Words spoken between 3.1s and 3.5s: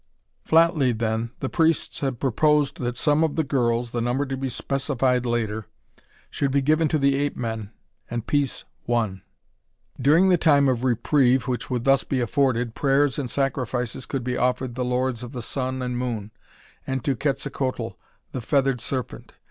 of the